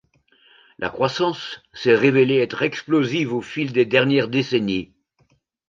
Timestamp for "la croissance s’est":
0.79-1.93